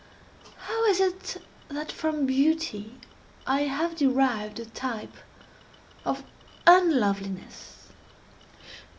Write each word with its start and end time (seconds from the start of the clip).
How 0.57 0.83
is 0.85 0.99
it 0.99 1.37
that 1.67 1.91
from 1.91 2.25
beauty 2.25 2.97
I 3.45 3.65
have 3.65 3.95
derived 3.95 4.59
a 4.59 4.65
type 4.65 5.13
of 6.03 6.23
unloveliness? 6.65 7.89